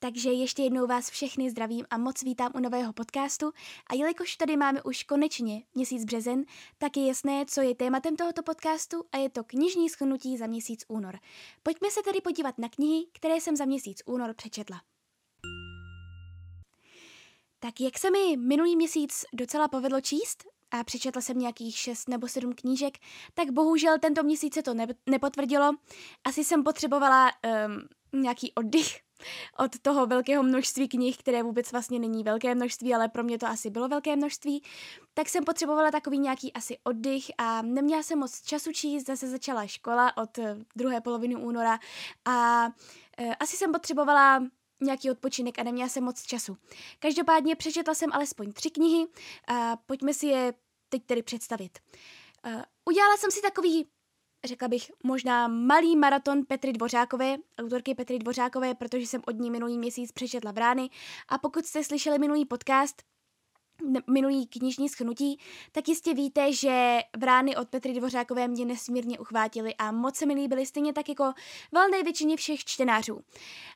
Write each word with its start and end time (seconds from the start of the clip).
Takže 0.00 0.30
ještě 0.30 0.62
jednou 0.62 0.86
vás 0.86 1.10
všechny 1.10 1.50
zdravím 1.50 1.86
a 1.90 1.98
moc 1.98 2.22
vítám 2.22 2.52
u 2.54 2.60
nového 2.60 2.92
podcastu 2.92 3.52
a 3.90 3.94
jelikož 3.94 4.36
tady 4.36 4.56
máme 4.56 4.82
už 4.82 5.04
konečně 5.04 5.62
měsíc 5.74 6.04
březen, 6.04 6.44
tak 6.78 6.96
je 6.96 7.06
jasné, 7.06 7.44
co 7.46 7.60
je 7.60 7.74
tématem 7.74 8.16
tohoto 8.16 8.42
podcastu 8.42 9.04
a 9.12 9.16
je 9.16 9.30
to 9.30 9.44
knižní 9.44 9.88
schnutí 9.88 10.36
za 10.36 10.46
měsíc 10.46 10.84
únor. 10.88 11.18
Pojďme 11.62 11.90
se 11.90 12.00
tedy 12.04 12.20
podívat 12.20 12.58
na 12.58 12.68
knihy, 12.68 13.06
které 13.12 13.34
jsem 13.34 13.56
za 13.56 13.64
měsíc 13.64 14.02
únor 14.06 14.34
přečetla. 14.34 14.82
Tak 17.58 17.80
jak 17.80 17.98
se 17.98 18.10
mi 18.10 18.36
minulý 18.36 18.76
měsíc 18.76 19.24
docela 19.32 19.68
povedlo 19.68 20.00
číst, 20.00 20.44
a 20.70 20.84
přečetla 20.84 21.22
jsem 21.22 21.38
nějakých 21.38 21.78
šest 21.78 22.08
nebo 22.08 22.28
sedm 22.28 22.52
knížek, 22.52 22.98
tak 23.34 23.50
bohužel 23.50 23.98
tento 23.98 24.22
měsíc 24.22 24.54
se 24.54 24.62
to 24.62 24.74
ne- 24.74 24.94
nepotvrdilo. 25.06 25.72
Asi 26.24 26.44
jsem 26.44 26.64
potřebovala 26.64 27.30
um, 28.12 28.22
nějaký 28.22 28.52
oddych 28.52 29.07
od 29.58 29.78
toho 29.82 30.06
velkého 30.06 30.42
množství 30.42 30.88
knih, 30.88 31.16
které 31.18 31.42
vůbec 31.42 31.72
vlastně 31.72 31.98
není 31.98 32.24
velké 32.24 32.54
množství, 32.54 32.94
ale 32.94 33.08
pro 33.08 33.24
mě 33.24 33.38
to 33.38 33.46
asi 33.46 33.70
bylo 33.70 33.88
velké 33.88 34.16
množství, 34.16 34.62
tak 35.14 35.28
jsem 35.28 35.44
potřebovala 35.44 35.90
takový 35.90 36.18
nějaký 36.18 36.52
asi 36.52 36.78
oddych 36.84 37.24
a 37.38 37.62
neměla 37.62 38.02
jsem 38.02 38.18
moc 38.18 38.42
času 38.42 38.72
číst, 38.72 39.06
zase 39.06 39.28
začala 39.28 39.66
škola 39.66 40.16
od 40.16 40.38
eh, 40.38 40.56
druhé 40.76 41.00
poloviny 41.00 41.36
února 41.36 41.78
a 42.24 42.66
e, 43.18 43.34
asi 43.34 43.56
jsem 43.56 43.72
potřebovala 43.72 44.42
nějaký 44.80 45.10
odpočinek 45.10 45.58
a 45.58 45.62
neměla 45.62 45.88
jsem 45.88 46.04
moc 46.04 46.22
času. 46.22 46.56
Každopádně 46.98 47.56
přečetla 47.56 47.94
jsem 47.94 48.12
alespoň 48.12 48.52
tři 48.52 48.70
knihy 48.70 49.06
a 49.48 49.76
pojďme 49.76 50.14
si 50.14 50.26
je 50.26 50.54
teď 50.88 51.02
tedy 51.06 51.22
představit. 51.22 51.78
Uh, 52.46 52.62
udělala 52.84 53.16
jsem 53.16 53.30
si 53.30 53.42
takový 53.42 53.86
řekla 54.44 54.68
bych, 54.68 54.90
možná 55.04 55.48
malý 55.48 55.96
maraton 55.96 56.44
Petry 56.44 56.72
Dvořákové, 56.72 57.36
autorky 57.58 57.94
Petry 57.94 58.18
Dvořákové, 58.18 58.74
protože 58.74 59.06
jsem 59.06 59.22
od 59.26 59.36
ní 59.36 59.50
minulý 59.50 59.78
měsíc 59.78 60.12
přečetla 60.12 60.52
Vrány. 60.52 60.90
A 61.28 61.38
pokud 61.38 61.66
jste 61.66 61.84
slyšeli 61.84 62.18
minulý 62.18 62.44
podcast, 62.44 63.02
minulý 64.10 64.46
knižní 64.46 64.88
schnutí, 64.88 65.40
tak 65.72 65.88
jistě 65.88 66.14
víte, 66.14 66.52
že 66.52 66.98
Vrány 67.18 67.56
od 67.56 67.68
Petry 67.68 67.92
Dvořákové 67.92 68.48
mě 68.48 68.64
nesmírně 68.64 69.18
uchvátily 69.18 69.74
a 69.74 69.92
moc 69.92 70.16
se 70.16 70.26
mi 70.26 70.34
líbily 70.34 70.66
stejně 70.66 70.92
tak 70.92 71.08
jako 71.08 71.32
valné 71.72 72.02
většině 72.02 72.36
všech 72.36 72.64
čtenářů. 72.64 73.20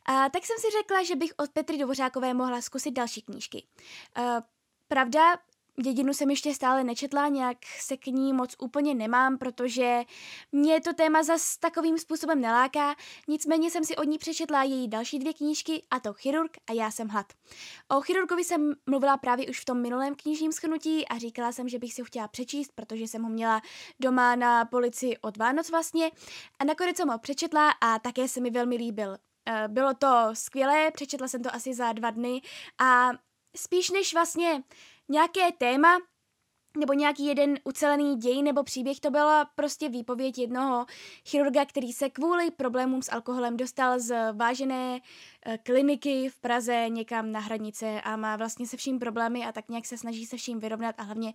A, 0.04 0.28
tak 0.28 0.46
jsem 0.46 0.56
si 0.58 0.66
řekla, 0.78 1.02
že 1.02 1.16
bych 1.16 1.32
od 1.36 1.50
Petry 1.50 1.78
Dvořákové 1.78 2.34
mohla 2.34 2.60
zkusit 2.60 2.90
další 2.90 3.22
knížky. 3.22 3.66
A, 4.14 4.42
pravda, 4.88 5.38
Dědinu 5.80 6.14
jsem 6.14 6.30
ještě 6.30 6.54
stále 6.54 6.84
nečetla, 6.84 7.28
nějak 7.28 7.56
se 7.80 7.96
k 7.96 8.06
ní 8.06 8.32
moc 8.32 8.56
úplně 8.58 8.94
nemám, 8.94 9.38
protože 9.38 10.02
mě 10.52 10.80
to 10.80 10.92
téma 10.92 11.22
zas 11.22 11.56
takovým 11.56 11.98
způsobem 11.98 12.40
neláká, 12.40 12.94
nicméně 13.28 13.70
jsem 13.70 13.84
si 13.84 13.96
od 13.96 14.04
ní 14.04 14.18
přečetla 14.18 14.62
její 14.62 14.88
další 14.88 15.18
dvě 15.18 15.32
knížky, 15.32 15.82
a 15.90 16.00
to 16.00 16.12
Chirurg 16.12 16.56
a 16.70 16.72
Já 16.72 16.90
jsem 16.90 17.08
hlad. 17.08 17.26
O 17.88 18.00
chirurgovi 18.00 18.44
jsem 18.44 18.72
mluvila 18.86 19.16
právě 19.16 19.48
už 19.48 19.60
v 19.60 19.64
tom 19.64 19.80
minulém 19.80 20.14
knižním 20.14 20.52
schnutí 20.52 21.08
a 21.08 21.18
říkala 21.18 21.52
jsem, 21.52 21.68
že 21.68 21.78
bych 21.78 21.94
si 21.94 22.00
ho 22.02 22.06
chtěla 22.06 22.28
přečíst, 22.28 22.72
protože 22.74 23.04
jsem 23.04 23.22
ho 23.22 23.28
měla 23.28 23.62
doma 24.00 24.36
na 24.36 24.64
polici 24.64 25.18
od 25.20 25.36
Vánoc 25.36 25.70
vlastně 25.70 26.10
a 26.58 26.64
nakonec 26.64 26.96
jsem 26.96 27.08
ho 27.08 27.18
přečetla 27.18 27.70
a 27.70 27.98
také 27.98 28.28
se 28.28 28.40
mi 28.40 28.50
velmi 28.50 28.76
líbil. 28.76 29.16
Eh, 29.46 29.68
bylo 29.68 29.94
to 29.94 30.30
skvělé, 30.32 30.90
přečetla 30.90 31.28
jsem 31.28 31.42
to 31.42 31.54
asi 31.54 31.74
za 31.74 31.92
dva 31.92 32.10
dny 32.10 32.42
a 32.80 33.10
spíš 33.56 33.90
než 33.90 34.14
vlastně 34.14 34.62
nějaké 35.08 35.52
téma, 35.58 35.98
nebo 36.78 36.92
nějaký 36.92 37.26
jeden 37.26 37.58
ucelený 37.64 38.16
děj 38.16 38.42
nebo 38.42 38.62
příběh, 38.62 39.00
to 39.00 39.10
byla 39.10 39.44
prostě 39.44 39.88
výpověď 39.88 40.38
jednoho 40.38 40.86
chirurga, 41.28 41.64
který 41.64 41.92
se 41.92 42.10
kvůli 42.10 42.50
problémům 42.50 43.02
s 43.02 43.12
alkoholem 43.12 43.56
dostal 43.56 44.00
z 44.00 44.32
vážené 44.32 45.00
e, 45.46 45.58
kliniky 45.58 46.28
v 46.28 46.38
Praze 46.38 46.84
někam 46.88 47.32
na 47.32 47.40
hranice 47.40 48.00
a 48.00 48.16
má 48.16 48.36
vlastně 48.36 48.66
se 48.66 48.76
vším 48.76 48.98
problémy 48.98 49.46
a 49.46 49.52
tak 49.52 49.68
nějak 49.68 49.86
se 49.86 49.98
snaží 49.98 50.26
se 50.26 50.36
vším 50.36 50.60
vyrovnat 50.60 50.94
a 50.98 51.02
hlavně 51.02 51.32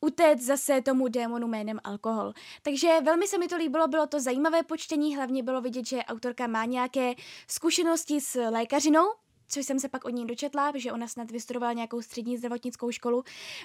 utéct 0.00 0.42
zase 0.42 0.82
tomu 0.82 1.08
démonu 1.08 1.48
jménem 1.48 1.80
alkohol. 1.84 2.32
Takže 2.62 3.00
velmi 3.04 3.26
se 3.26 3.38
mi 3.38 3.48
to 3.48 3.56
líbilo, 3.56 3.88
bylo 3.88 4.06
to 4.06 4.20
zajímavé 4.20 4.62
počtení, 4.62 5.16
hlavně 5.16 5.42
bylo 5.42 5.60
vidět, 5.60 5.86
že 5.86 6.04
autorka 6.04 6.46
má 6.46 6.64
nějaké 6.64 7.14
zkušenosti 7.48 8.20
s 8.20 8.50
lékařinou, 8.50 9.06
což 9.48 9.66
jsem 9.66 9.80
se 9.80 9.88
pak 9.88 10.04
od 10.04 10.10
ní 10.10 10.26
dočetla, 10.26 10.72
že 10.74 10.92
ona 10.92 11.08
snad 11.08 11.30
vystudovala 11.30 11.72
nějakou 11.72 12.02
střední 12.02 12.36
zdravotnickou 12.36 12.90
školu. 12.90 13.24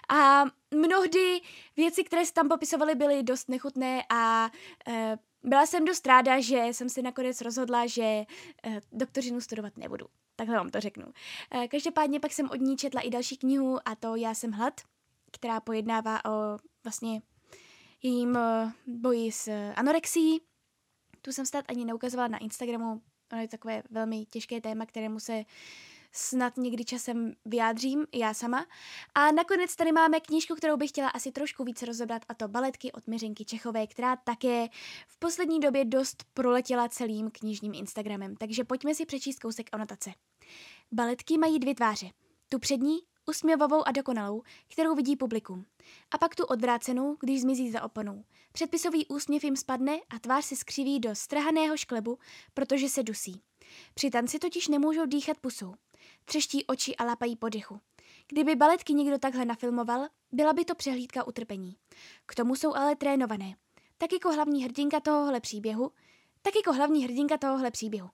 A 0.10 0.44
mnohdy 0.76 1.42
věci, 1.78 2.04
které 2.04 2.26
se 2.26 2.34
tam 2.34 2.50
popisovaly, 2.50 2.96
byly 2.96 3.24
dost 3.24 3.50
nechutné 3.50 4.04
a 4.10 4.52
e, 4.88 5.18
byla 5.44 5.66
jsem 5.66 5.86
dost 5.86 6.08
ráda, 6.08 6.42
že 6.42 6.58
jsem 6.72 6.90
si 6.90 7.02
nakonec 7.02 7.42
rozhodla, 7.42 7.88
že 7.88 8.04
e, 8.04 8.26
doktorinu 8.92 9.42
studovat 9.42 9.78
nebudu. 9.78 10.06
Takhle 10.36 10.56
vám 10.56 10.70
to 10.70 10.80
řeknu. 10.80 11.06
E, 11.52 11.68
každopádně 11.68 12.20
pak 12.20 12.34
jsem 12.34 12.50
od 12.50 12.62
ní 12.62 12.78
četla 12.78 13.02
i 13.02 13.10
další 13.10 13.38
knihu 13.38 13.80
a 13.86 13.96
to 13.96 14.16
Já 14.16 14.34
jsem 14.34 14.52
hlad, 14.52 14.82
která 15.32 15.60
pojednává 15.60 16.26
o 16.26 16.58
vlastně 16.84 17.22
jejím 18.04 18.38
boji 18.88 19.32
s 19.32 19.72
anorexií. 19.76 20.42
Tu 21.22 21.32
jsem 21.32 21.46
snad 21.46 21.66
ani 21.68 21.86
neukazovala 21.86 22.28
na 22.28 22.38
Instagramu, 22.38 23.02
ono 23.32 23.42
je 23.42 23.48
takové 23.48 23.84
velmi 23.90 24.26
těžké 24.26 24.62
téma, 24.62 24.86
kterému 24.86 25.20
se 25.20 25.44
snad 26.12 26.58
někdy 26.58 26.86
časem 26.86 27.34
vyjádřím, 27.46 28.06
já 28.14 28.34
sama. 28.34 28.66
A 29.16 29.32
nakonec 29.32 29.76
tady 29.76 29.92
máme 29.92 30.20
knížku, 30.20 30.56
kterou 30.56 30.78
bych 30.78 30.90
chtěla 30.90 31.10
asi 31.10 31.32
trošku 31.32 31.64
více 31.64 31.86
rozebrat, 31.86 32.22
a 32.30 32.34
to 32.34 32.48
baletky 32.48 32.92
od 32.92 33.08
Miřinky 33.08 33.46
Čechové, 33.46 33.88
která 33.88 34.16
také 34.16 34.68
v 35.08 35.18
poslední 35.20 35.60
době 35.60 35.86
dost 35.86 36.24
proletěla 36.34 36.90
celým 36.90 37.32
knižním 37.32 37.74
Instagramem. 37.74 38.36
Takže 38.36 38.64
pojďme 38.64 38.96
si 38.96 39.06
přečíst 39.06 39.40
kousek 39.40 39.70
anotace. 39.72 40.12
Baletky 40.92 41.38
mají 41.38 41.60
dvě 41.60 41.76
tváře. 41.76 42.10
Tu 42.50 42.60
přední 42.60 42.98
usměvavou 43.26 43.88
a 43.88 43.92
dokonalou, 43.92 44.44
kterou 44.68 44.96
vidí 44.96 45.16
publikum. 45.16 45.66
A 46.12 46.18
pak 46.18 46.36
tu 46.36 46.46
odvrácenou, 46.46 47.18
když 47.20 47.42
zmizí 47.42 47.72
za 47.72 47.84
oponou. 47.84 48.24
Předpisový 48.52 49.08
úsměv 49.08 49.44
jim 49.44 49.56
spadne 49.56 50.00
a 50.10 50.20
tvář 50.20 50.46
se 50.46 50.56
skřiví 50.56 51.00
do 51.00 51.16
strhaného 51.16 51.78
šklebu, 51.78 52.20
protože 52.54 52.90
se 52.90 53.04
dusí. 53.04 53.42
Při 53.94 54.10
tanci 54.10 54.40
totiž 54.40 54.68
nemůžou 54.68 55.06
dýchat 55.06 55.38
pusou. 55.38 55.76
Třeští 56.26 56.66
oči 56.66 56.96
a 56.96 57.04
lapají 57.04 57.36
po 57.36 57.50
dechu. 57.50 57.80
Kdyby 58.28 58.56
baletky 58.56 58.94
někdo 58.94 59.18
takhle 59.18 59.46
nafilmoval, 59.46 60.08
byla 60.32 60.54
by 60.54 60.66
to 60.66 60.76
přehlídka 60.76 61.28
utrpení. 61.28 61.76
K 62.26 62.36
tomu 62.36 62.56
jsou 62.56 62.76
ale 62.76 62.96
trénované. 62.96 63.56
Tak 63.98 64.14
jako 64.14 64.32
hlavní 64.32 64.64
hrdinka 64.64 65.00
tohohle 65.00 65.40
příběhu, 65.40 65.92
tak 66.42 66.56
jako 66.56 66.74
hlavní 66.74 67.04
hrdinka 67.04 67.38
tohohle 67.38 67.72
příběhu. 67.72 68.10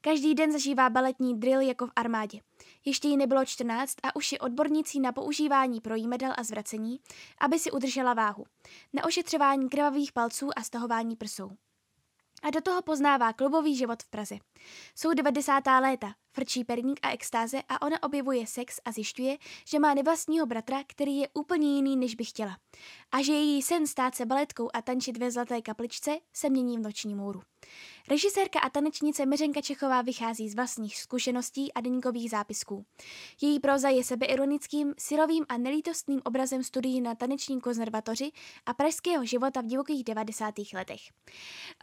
Každý 0.00 0.34
den 0.34 0.52
zažívá 0.52 0.90
baletní 0.90 1.40
drill 1.40 1.60
jako 1.60 1.86
v 1.86 1.92
armádě. 1.96 2.40
Ještě 2.88 3.08
jí 3.08 3.16
nebylo 3.16 3.44
14 3.44 3.94
a 4.02 4.16
už 4.16 4.32
je 4.32 4.38
odbornící 4.38 5.00
na 5.00 5.12
používání 5.12 5.80
projímedel 5.80 6.32
a 6.36 6.42
zvracení, 6.42 7.00
aby 7.40 7.58
si 7.58 7.70
udržela 7.70 8.14
váhu. 8.14 8.44
Na 8.92 9.04
ošetřování 9.04 9.68
krvavých 9.68 10.12
palců 10.12 10.50
a 10.56 10.62
stahování 10.62 11.16
prsou. 11.16 11.50
A 12.42 12.50
do 12.50 12.60
toho 12.60 12.82
poznává 12.82 13.32
klubový 13.32 13.76
život 13.76 14.02
v 14.02 14.08
Praze. 14.08 14.36
Jsou 14.94 15.14
90. 15.14 15.66
léta, 15.80 16.14
frčí 16.38 16.64
perník 16.64 17.00
a 17.02 17.10
extáze 17.10 17.62
a 17.68 17.82
ona 17.82 18.02
objevuje 18.02 18.46
sex 18.46 18.80
a 18.84 18.92
zjišťuje, 18.92 19.36
že 19.64 19.78
má 19.78 19.94
nevlastního 19.94 20.46
bratra, 20.46 20.82
který 20.86 21.16
je 21.16 21.28
úplně 21.34 21.76
jiný, 21.76 21.96
než 21.96 22.14
by 22.14 22.24
chtěla. 22.24 22.58
A 23.12 23.22
že 23.22 23.32
její 23.32 23.62
sen 23.62 23.86
stát 23.86 24.14
se 24.14 24.26
baletkou 24.26 24.70
a 24.74 24.82
tančit 24.82 25.16
ve 25.16 25.30
Zlaté 25.30 25.62
kapličce 25.62 26.18
se 26.32 26.50
mění 26.50 26.78
v 26.78 26.80
noční 26.80 27.14
můru. 27.14 27.40
Režisérka 28.10 28.60
a 28.60 28.70
tanečnice 28.70 29.26
Miřenka 29.26 29.60
Čechová 29.60 30.02
vychází 30.02 30.48
z 30.48 30.54
vlastních 30.54 30.96
zkušeností 30.96 31.72
a 31.72 31.80
deníkových 31.80 32.30
zápisků. 32.30 32.84
Její 33.40 33.60
proza 33.60 33.88
je 33.88 34.04
sebeironickým, 34.04 34.94
silovým 34.98 35.44
a 35.48 35.58
nelítostným 35.58 36.20
obrazem 36.24 36.64
studií 36.64 37.00
na 37.00 37.14
taneční 37.14 37.60
konzervatoři 37.60 38.30
a 38.66 38.74
pražského 38.74 39.24
života 39.24 39.60
v 39.60 39.66
divokých 39.66 40.04
90. 40.04 40.54
letech. 40.74 41.00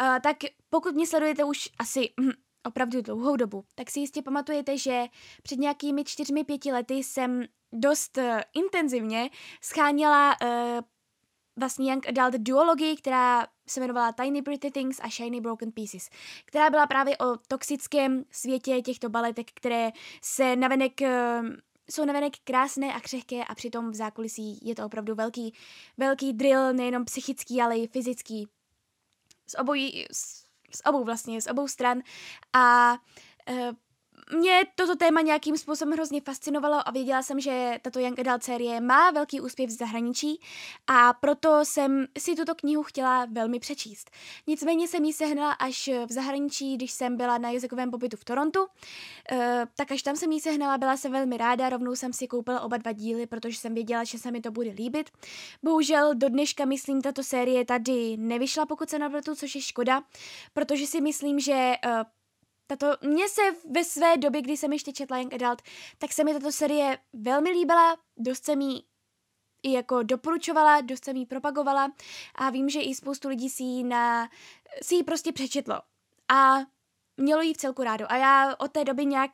Uh, 0.02 0.19
tak 0.24 0.38
pokud 0.69 0.96
mě 0.96 1.07
sledujete 1.07 1.44
už 1.44 1.69
asi 1.80 2.10
hm, 2.22 2.31
opravdu 2.65 3.01
dlouhou 3.01 3.35
dobu, 3.35 3.63
tak 3.75 3.91
si 3.91 4.00
jistě 4.00 4.21
pamatujete, 4.21 4.77
že 4.77 5.06
před 5.44 5.59
nějakými 5.59 6.03
čtyřmi, 6.03 6.44
pěti 6.44 6.71
lety 6.71 6.94
jsem 6.94 7.44
dost 7.73 8.17
uh, 8.17 8.39
intenzivně 8.53 9.29
scháněla 9.62 10.35
uh, 10.41 10.81
vlastně 11.59 11.91
Young 11.91 12.07
Adult 12.07 12.33
duologii, 12.33 12.95
která 12.95 13.47
se 13.67 13.79
jmenovala 13.79 14.12
Tiny 14.12 14.41
Pretty 14.41 14.71
Things 14.71 15.00
a 15.01 15.09
Shiny 15.09 15.41
Broken 15.41 15.71
Pieces, 15.71 16.09
která 16.45 16.69
byla 16.69 16.88
právě 16.88 17.17
o 17.17 17.38
toxickém 17.47 18.23
světě 18.31 18.81
těchto 18.81 19.09
baletek, 19.09 19.51
které 19.53 19.91
se 20.21 20.56
navenek 20.56 21.01
eh, 21.01 21.41
jsou 21.89 22.06
navenek 22.06 22.33
krásné 22.44 22.94
a 22.94 23.00
křehké 23.00 23.44
a 23.44 23.56
přitom 23.56 23.91
v 23.91 23.95
zákulisí 23.95 24.59
je 24.68 24.75
to 24.75 24.85
opravdu 24.85 25.15
velký, 25.15 25.53
velký 25.97 26.33
drill, 26.33 26.73
nejenom 26.73 27.06
psychický, 27.06 27.61
ale 27.61 27.77
i 27.77 27.88
fyzický. 27.88 28.47
z, 29.47 29.56
obojí, 29.59 30.06
z, 30.11 30.44
z 30.75 30.81
obou 30.86 31.04
vlastně, 31.04 31.42
z 31.42 31.48
obou 31.48 31.68
stran 31.68 32.01
a 32.54 32.98
uh, 33.50 33.57
mě 34.33 34.63
toto 34.75 34.95
téma 34.95 35.22
nějakým 35.22 35.57
způsobem 35.57 35.94
hrozně 35.94 36.22
fascinovalo 36.22 36.88
a 36.88 36.92
věděla 36.92 37.24
jsem, 37.24 37.39
že 37.39 37.80
tato 37.81 38.00
Young 38.00 38.19
Adult 38.19 38.44
série 38.44 38.81
má 38.81 39.12
velký 39.12 39.42
úspěch 39.42 39.69
v 39.69 39.72
zahraničí 39.72 40.39
a 40.88 41.13
proto 41.13 41.66
jsem 41.66 42.06
si 42.18 42.36
tuto 42.36 42.56
knihu 42.56 42.83
chtěla 42.83 43.25
velmi 43.25 43.60
přečíst. 43.60 44.12
Nicméně 44.48 44.88
jsem 44.88 45.04
ji 45.04 45.13
sehnala 45.13 45.51
až 45.51 45.89
v 46.06 46.12
zahraničí, 46.12 46.75
když 46.75 46.92
jsem 46.92 47.18
byla 47.18 47.38
na 47.38 47.50
jazykovém 47.50 47.92
pobytu 47.92 48.18
v 48.18 48.25
Torontu. 48.25 48.60
Uh, 48.62 48.68
tak 49.75 49.92
až 49.92 50.01
tam 50.01 50.16
jsem 50.16 50.31
ji 50.31 50.42
sehnala, 50.42 50.78
byla 50.78 50.98
jsem 50.98 51.12
velmi 51.12 51.38
ráda, 51.38 51.69
rovnou 51.69 51.95
jsem 51.95 52.13
si 52.13 52.28
koupila 52.28 52.62
oba 52.62 52.78
dva 52.78 52.92
díly, 52.92 53.28
protože 53.28 53.60
jsem 53.60 53.74
věděla, 53.74 54.04
že 54.04 54.19
se 54.19 54.31
mi 54.31 54.42
to 54.42 54.51
bude 54.51 54.69
líbit. 54.69 55.10
Bohužel 55.63 56.16
do 56.16 56.30
dneška, 56.30 56.66
myslím, 56.66 57.01
tato 57.01 57.24
série 57.24 57.66
tady 57.66 58.18
nevyšla, 58.18 58.66
pokud 58.66 58.89
se 58.89 59.00
navletu, 59.00 59.36
což 59.36 59.56
je 59.56 59.62
škoda, 59.62 60.01
protože 60.54 60.88
si 60.88 61.01
myslím, 61.01 61.39
že 61.39 61.74
uh, 61.86 61.92
tato, 62.67 62.88
mně 63.01 63.29
se 63.29 63.41
ve 63.71 63.83
své 63.83 64.17
době, 64.17 64.41
kdy 64.41 64.57
jsem 64.57 64.73
ještě 64.73 64.94
četla 64.94 65.17
Young 65.17 65.33
Adult, 65.33 65.62
tak 65.97 66.13
se 66.13 66.23
mi 66.23 66.33
tato 66.33 66.51
série 66.51 66.97
velmi 67.13 67.50
líbila, 67.50 67.97
dost 68.17 68.45
jsem 68.45 68.62
jí 68.62 68.85
i 69.63 69.71
jako 69.71 70.03
doporučovala, 70.03 70.81
dost 70.81 71.06
jsem 71.06 71.15
jí 71.15 71.25
propagovala 71.25 71.91
a 72.35 72.50
vím, 72.50 72.69
že 72.69 72.81
i 72.81 72.95
spoustu 72.95 73.29
lidí 73.29 73.50
si 73.50 73.63
ji, 73.63 73.83
na, 73.83 74.29
si 74.83 74.95
ji 74.95 75.03
prostě 75.03 75.31
přečetlo. 75.31 75.81
A 76.31 76.57
mělo 77.17 77.41
jí 77.41 77.53
v 77.53 77.57
celku 77.57 77.83
rádo. 77.83 78.12
A 78.12 78.17
já 78.17 78.56
od 78.59 78.71
té 78.71 78.83
doby 78.83 79.06
nějak 79.06 79.31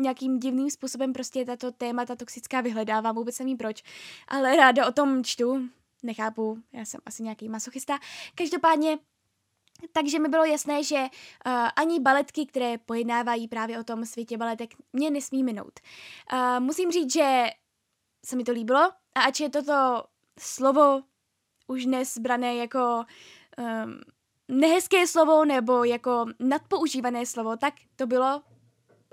nějakým 0.00 0.38
divným 0.38 0.70
způsobem 0.70 1.12
prostě 1.12 1.44
tato 1.44 1.72
témata 1.72 2.16
toxická 2.16 2.60
vyhledávám, 2.60 3.14
vůbec 3.14 3.38
nevím 3.38 3.56
proč, 3.56 3.82
ale 4.28 4.56
ráda 4.56 4.86
o 4.86 4.92
tom 4.92 5.24
čtu, 5.24 5.68
nechápu, 6.02 6.58
já 6.72 6.84
jsem 6.84 7.00
asi 7.06 7.22
nějaký 7.22 7.48
masochista. 7.48 7.98
Každopádně 8.34 8.98
takže 9.92 10.18
mi 10.18 10.28
bylo 10.28 10.44
jasné, 10.44 10.84
že 10.84 10.96
uh, 10.96 11.52
ani 11.76 12.00
baletky, 12.00 12.46
které 12.46 12.78
pojednávají 12.78 13.48
právě 13.48 13.78
o 13.78 13.84
tom 13.84 14.04
světě 14.04 14.36
baletek, 14.38 14.70
mě 14.92 15.10
nesmí 15.10 15.44
minout. 15.44 15.80
Uh, 16.32 16.60
musím 16.60 16.90
říct, 16.90 17.12
že 17.12 17.46
se 18.26 18.36
mi 18.36 18.44
to 18.44 18.52
líbilo 18.52 18.92
a 19.14 19.20
ač 19.20 19.40
je 19.40 19.50
toto 19.50 20.04
slovo 20.40 21.02
už 21.66 21.84
dnes 21.84 22.18
brané 22.18 22.54
jako 22.54 23.04
um, 23.58 24.00
nehezké 24.48 25.06
slovo 25.06 25.44
nebo 25.44 25.84
jako 25.84 26.26
nadpoužívané 26.38 27.26
slovo, 27.26 27.56
tak 27.56 27.74
to 27.96 28.06
bylo 28.06 28.42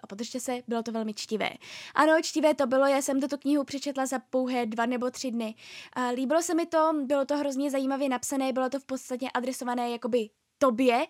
a 0.03 0.07
podržte 0.07 0.39
se, 0.39 0.61
bylo 0.67 0.83
to 0.83 0.91
velmi 0.91 1.13
čtivé. 1.13 1.49
Ano, 1.95 2.13
čtivé 2.21 2.53
to 2.53 2.67
bylo, 2.67 2.85
já 2.85 3.01
jsem 3.01 3.21
tuto 3.21 3.37
knihu 3.37 3.63
přečetla 3.63 4.05
za 4.05 4.19
pouhé 4.19 4.65
dva 4.65 4.85
nebo 4.85 5.11
tři 5.11 5.31
dny. 5.31 5.55
Uh, 5.97 6.15
líbilo 6.15 6.41
se 6.41 6.53
mi 6.53 6.65
to, 6.65 6.91
bylo 7.03 7.25
to 7.25 7.37
hrozně 7.37 7.71
zajímavě 7.71 8.09
napsané, 8.09 8.53
bylo 8.53 8.69
to 8.69 8.79
v 8.79 8.85
podstatě 8.85 9.27
adresované 9.33 9.89
jakoby 9.89 10.29
tobě, 10.59 11.07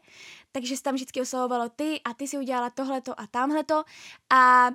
takže 0.51 0.77
se 0.77 0.83
tam 0.83 0.95
vždycky 0.95 1.21
oslovovalo 1.21 1.69
ty 1.69 2.01
a 2.05 2.13
ty 2.13 2.27
si 2.27 2.37
udělala 2.37 2.69
tohleto 2.69 3.19
a 3.19 3.27
tamhleto. 3.27 3.83
A 4.29 4.69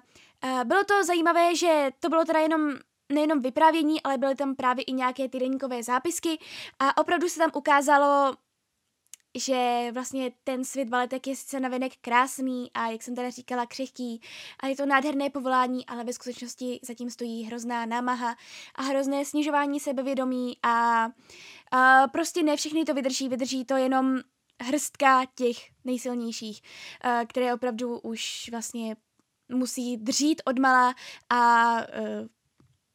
uh, 0.44 0.64
bylo 0.64 0.84
to 0.84 1.04
zajímavé, 1.04 1.56
že 1.56 1.90
to 2.00 2.08
bylo 2.08 2.24
teda 2.24 2.40
jenom 2.40 2.74
nejenom 3.12 3.40
vyprávění, 3.40 4.02
ale 4.02 4.18
byly 4.18 4.34
tam 4.34 4.54
právě 4.54 4.84
i 4.84 4.92
nějaké 4.92 5.28
ty 5.28 5.38
deníkové 5.38 5.82
zápisky. 5.82 6.38
A 6.78 6.96
opravdu 6.96 7.28
se 7.28 7.38
tam 7.38 7.50
ukázalo, 7.54 8.36
že 9.38 9.90
vlastně 9.92 10.32
ten 10.44 10.64
svět 10.64 10.88
baletek 10.88 11.26
je 11.26 11.36
sice 11.36 11.60
navenek 11.60 11.92
krásný 12.00 12.70
a 12.74 12.88
jak 12.88 13.02
jsem 13.02 13.14
teda 13.14 13.30
říkala 13.30 13.66
křehký 13.66 14.20
a 14.60 14.66
je 14.66 14.76
to 14.76 14.86
nádherné 14.86 15.30
povolání, 15.30 15.86
ale 15.86 16.04
ve 16.04 16.12
skutečnosti 16.12 16.80
zatím 16.82 17.10
stojí 17.10 17.44
hrozná 17.44 17.86
námaha 17.86 18.36
a 18.74 18.82
hrozné 18.82 19.24
snižování 19.24 19.80
sebevědomí 19.80 20.56
a, 20.62 21.08
a 21.70 22.08
prostě 22.08 22.42
ne 22.42 22.56
všechny 22.56 22.84
to 22.84 22.94
vydrží, 22.94 23.28
vydrží 23.28 23.64
to 23.64 23.76
jenom 23.76 24.20
hrstka 24.62 25.24
těch 25.34 25.56
nejsilnějších, 25.84 26.62
uh, 27.04 27.24
které 27.26 27.54
opravdu 27.54 27.98
už 27.98 28.48
vlastně 28.50 28.96
musí 29.52 29.96
dřít 29.96 30.42
odmala 30.44 30.94
a 31.30 31.74
uh, 31.74 32.28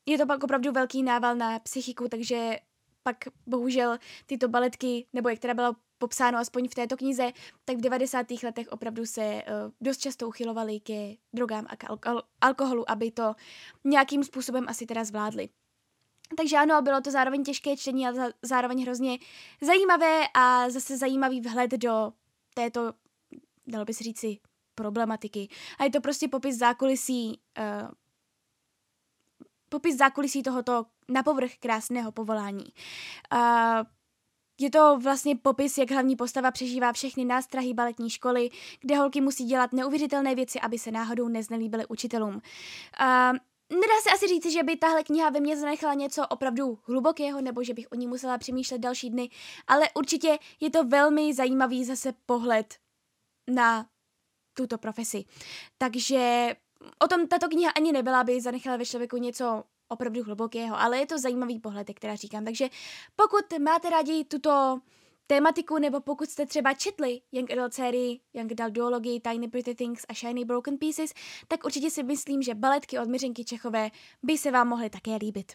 je 0.05 0.17
to 0.17 0.25
pak 0.25 0.43
opravdu 0.43 0.71
velký 0.71 1.03
nával 1.03 1.35
na 1.35 1.59
psychiku, 1.59 2.07
takže 2.09 2.59
pak 3.03 3.17
bohužel 3.47 3.97
tyto 4.25 4.47
baletky, 4.47 5.07
nebo 5.13 5.29
jak 5.29 5.39
teda 5.39 5.53
bylo 5.53 5.75
popsáno 5.97 6.37
aspoň 6.37 6.67
v 6.67 6.75
této 6.75 6.97
knize, 6.97 7.31
tak 7.65 7.77
v 7.77 7.81
90. 7.81 8.25
letech 8.43 8.67
opravdu 8.67 9.05
se 9.05 9.21
uh, 9.21 9.71
dost 9.81 9.97
často 9.97 10.27
uchylovali 10.27 10.79
ke 10.79 11.15
drogám 11.33 11.65
a 11.69 11.75
k 11.75 11.83
al- 11.83 12.21
alkoholu, 12.41 12.91
aby 12.91 13.11
to 13.11 13.35
nějakým 13.83 14.23
způsobem 14.23 14.65
asi 14.67 14.85
teda 14.85 15.03
zvládli. 15.03 15.49
Takže 16.37 16.57
ano, 16.57 16.81
bylo 16.81 17.01
to 17.01 17.11
zároveň 17.11 17.43
těžké 17.43 17.77
čtení 17.77 18.07
a 18.07 18.13
zároveň 18.41 18.83
hrozně 18.83 19.17
zajímavé 19.61 20.21
a 20.33 20.69
zase 20.69 20.97
zajímavý 20.97 21.41
vhled 21.41 21.71
do 21.71 22.13
této, 22.53 22.93
dalo 23.67 23.85
by 23.85 23.93
se 23.93 24.03
říci, 24.03 24.37
problematiky. 24.75 25.49
A 25.79 25.83
je 25.83 25.89
to 25.89 26.01
prostě 26.01 26.27
popis 26.27 26.57
zákulisí, 26.57 27.39
uh, 27.59 27.89
popis 29.69 29.97
zákulisí 29.97 30.43
tohoto 30.43 30.85
na 31.07 31.23
povrch 31.23 31.51
krásného 31.59 32.11
povolání. 32.11 32.65
Uh, 33.33 33.85
je 34.59 34.69
to 34.69 34.99
vlastně 35.03 35.35
popis, 35.35 35.77
jak 35.77 35.91
hlavní 35.91 36.15
postava 36.15 36.51
přežívá 36.51 36.93
všechny 36.93 37.25
nástrahy 37.25 37.73
baletní 37.73 38.09
školy, 38.09 38.49
kde 38.79 38.95
holky 38.97 39.21
musí 39.21 39.45
dělat 39.45 39.73
neuvěřitelné 39.73 40.35
věci, 40.35 40.59
aby 40.59 40.79
se 40.79 40.91
náhodou 40.91 41.27
neznelíbily 41.27 41.85
učitelům. 41.85 42.35
Uh, 42.35 43.37
Nedá 43.71 44.01
se 44.03 44.09
asi 44.09 44.27
říct, 44.27 44.51
že 44.51 44.63
by 44.63 44.75
tahle 44.75 45.03
kniha 45.03 45.29
ve 45.29 45.39
mně 45.39 45.57
zanechala 45.57 45.93
něco 45.93 46.27
opravdu 46.27 46.79
hlubokého, 46.83 47.41
nebo 47.41 47.63
že 47.63 47.73
bych 47.73 47.87
o 47.91 47.95
ní 47.95 48.07
musela 48.07 48.37
přemýšlet 48.37 48.77
další 48.77 49.09
dny, 49.09 49.29
ale 49.67 49.87
určitě 49.95 50.37
je 50.59 50.69
to 50.69 50.83
velmi 50.83 51.33
zajímavý 51.33 51.85
zase 51.85 52.13
pohled 52.25 52.75
na 53.51 53.85
tuto 54.53 54.77
profesi. 54.77 55.25
Takže 55.77 56.55
o 57.03 57.07
tom 57.07 57.27
tato 57.27 57.47
kniha 57.47 57.71
ani 57.71 57.91
nebyla, 57.91 58.21
aby 58.21 58.41
zanechala 58.41 58.77
ve 58.77 58.85
člověku 58.85 59.17
něco 59.17 59.63
opravdu 59.87 60.23
hlubokého, 60.23 60.79
ale 60.79 60.97
je 60.97 61.05
to 61.05 61.19
zajímavý 61.19 61.59
pohled, 61.59 61.89
jak 61.89 61.99
teda 61.99 62.15
říkám. 62.15 62.45
Takže 62.45 62.69
pokud 63.15 63.59
máte 63.59 63.89
rádi 63.89 64.23
tuto 64.23 64.79
tématiku, 65.29 65.77
nebo 65.77 66.01
pokud 66.01 66.29
jste 66.29 66.45
třeba 66.45 66.73
četli 66.73 67.21
Young 67.31 67.51
Adult 67.51 67.73
sérii, 67.73 68.19
Young 68.33 68.51
Adult 68.51 68.73
duologii, 68.73 69.19
Tiny 69.19 69.47
Pretty 69.47 69.75
Things 69.75 70.05
a 70.09 70.13
Shiny 70.13 70.45
Broken 70.45 70.77
Pieces, 70.77 71.13
tak 71.47 71.65
určitě 71.65 71.89
si 71.89 72.03
myslím, 72.03 72.41
že 72.41 72.55
baletky 72.55 72.99
od 72.99 73.09
Miřenky 73.09 73.45
Čechové 73.45 73.89
by 74.23 74.37
se 74.37 74.51
vám 74.51 74.67
mohly 74.67 74.89
také 74.89 75.15
líbit. 75.15 75.51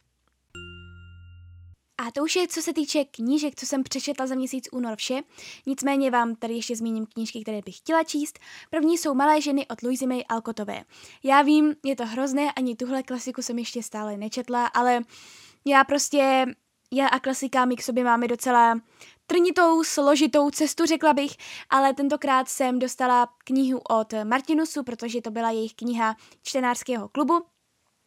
A 1.99 2.10
to 2.10 2.22
už 2.22 2.37
je, 2.37 2.49
co 2.49 2.62
se 2.62 2.72
týče 2.72 3.04
knížek, 3.04 3.54
co 3.56 3.66
jsem 3.66 3.82
přečetla 3.82 4.26
za 4.26 4.34
měsíc 4.34 4.68
únor 4.72 4.96
vše. 4.96 5.22
Nicméně 5.66 6.10
vám 6.10 6.37
tady 6.37 6.54
ještě 6.54 6.76
zmíním 6.76 7.06
knížky, 7.06 7.42
které 7.42 7.60
bych 7.64 7.76
chtěla 7.76 8.04
číst. 8.04 8.38
První 8.70 8.99
jsou 8.99 9.14
Malé 9.14 9.40
ženy 9.40 9.66
od 9.66 9.82
Louisy 9.82 10.06
May 10.06 10.25
Alkotové. 10.28 10.84
Já 11.22 11.42
vím, 11.42 11.75
je 11.84 11.96
to 11.96 12.06
hrozné, 12.06 12.52
ani 12.52 12.76
tuhle 12.76 13.02
klasiku 13.02 13.42
jsem 13.42 13.58
ještě 13.58 13.82
stále 13.82 14.16
nečetla, 14.16 14.66
ale 14.66 15.00
já 15.66 15.84
prostě, 15.84 16.46
já 16.92 17.06
a 17.06 17.20
klasikámi 17.20 17.76
k 17.76 17.82
sobě 17.82 18.04
máme 18.04 18.28
docela 18.28 18.80
trnitou, 19.26 19.84
složitou 19.84 20.50
cestu, 20.50 20.86
řekla 20.86 21.12
bych, 21.12 21.30
ale 21.70 21.94
tentokrát 21.94 22.48
jsem 22.48 22.78
dostala 22.78 23.28
knihu 23.44 23.80
od 23.90 24.14
Martinusu, 24.24 24.82
protože 24.82 25.20
to 25.20 25.30
byla 25.30 25.50
jejich 25.50 25.74
kniha 25.74 26.16
čtenářského 26.42 27.08
klubu. 27.08 27.44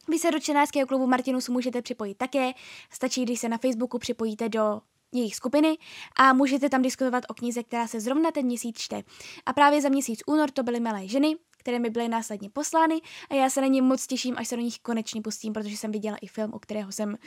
Vy 0.09 0.19
se 0.19 0.31
do 0.31 0.39
čtenářského 0.39 0.87
klubu 0.87 1.07
Martinusu 1.07 1.51
můžete 1.51 1.81
připojit 1.81 2.17
také, 2.17 2.51
stačí, 2.91 3.23
když 3.23 3.39
se 3.39 3.49
na 3.49 3.57
Facebooku 3.57 3.99
připojíte 3.99 4.49
do 4.49 4.81
jejich 5.13 5.35
skupiny 5.35 5.77
a 6.15 6.33
můžete 6.33 6.69
tam 6.69 6.81
diskutovat 6.81 7.23
o 7.27 7.33
knize, 7.33 7.63
která 7.63 7.87
se 7.87 7.99
zrovna 7.99 8.31
ten 8.31 8.45
měsíc 8.45 8.77
čte. 8.77 9.03
A 9.45 9.53
právě 9.53 9.81
za 9.81 9.89
měsíc 9.89 10.19
únor 10.27 10.51
to 10.51 10.63
byly 10.63 10.79
Malé 10.79 11.07
ženy, 11.07 11.35
které 11.57 11.79
mi 11.79 11.89
byly 11.89 12.07
následně 12.07 12.49
poslány 12.49 13.01
a 13.29 13.35
já 13.35 13.49
se 13.49 13.61
na 13.61 13.67
ně 13.67 13.81
moc 13.81 14.07
těším, 14.07 14.35
až 14.37 14.47
se 14.47 14.55
do 14.55 14.61
nich 14.61 14.79
konečně 14.79 15.21
pustím, 15.21 15.53
protože 15.53 15.77
jsem 15.77 15.91
viděla 15.91 16.17
i 16.21 16.27
film, 16.27 16.53
o 16.53 16.59
kterého 16.59 16.91
jsem 16.91 17.17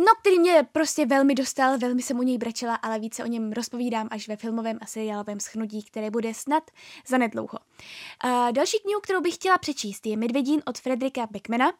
No, 0.00 0.06
který 0.20 0.38
mě 0.38 0.66
prostě 0.72 1.06
velmi 1.06 1.34
dostal, 1.34 1.78
velmi 1.78 2.02
jsem 2.02 2.18
u 2.18 2.22
něj 2.22 2.38
brečela, 2.38 2.74
ale 2.74 2.98
více 2.98 3.24
o 3.24 3.26
něm 3.26 3.52
rozpovídám 3.52 4.08
až 4.10 4.28
ve 4.28 4.36
filmovém 4.36 4.78
a 4.80 4.86
seriálovém 4.86 5.40
schnutí, 5.40 5.82
které 5.82 6.10
bude 6.10 6.34
snad 6.34 6.70
zanedlouho. 7.06 7.58
Uh, 8.24 8.52
další 8.52 8.78
knihu, 8.78 9.00
kterou 9.00 9.20
bych 9.20 9.34
chtěla 9.34 9.58
přečíst, 9.58 10.06
je 10.06 10.16
Medvědín 10.16 10.62
od 10.66 10.78
Fredrika 10.78 11.26
Beckmana, 11.30 11.72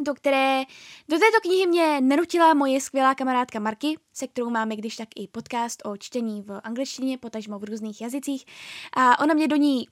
do 0.00 0.14
které, 0.14 0.62
do 1.08 1.18
této 1.18 1.40
knihy 1.42 1.66
mě 1.66 2.00
nenutila 2.00 2.54
moje 2.54 2.80
skvělá 2.80 3.14
kamarádka 3.14 3.60
Marky, 3.60 3.98
se 4.12 4.26
kterou 4.26 4.50
máme 4.50 4.76
když 4.76 4.96
tak 4.96 5.08
i 5.16 5.28
podcast 5.28 5.82
o 5.84 5.96
čtení 5.96 6.42
v 6.42 6.60
angličtině, 6.64 7.18
potažmo 7.18 7.58
v 7.58 7.64
různých 7.64 8.00
jazycích. 8.00 8.44
A 8.96 9.18
ona 9.18 9.34
mě 9.34 9.48
do 9.48 9.56
ní 9.56 9.86